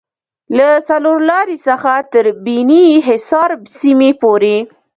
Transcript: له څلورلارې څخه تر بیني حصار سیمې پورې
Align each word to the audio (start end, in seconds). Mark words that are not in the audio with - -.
له 0.57 0.67
څلورلارې 0.89 1.57
څخه 1.67 1.91
تر 2.13 2.25
بیني 2.45 2.85
حصار 3.07 3.49
سیمې 3.79 4.11
پورې 4.21 4.57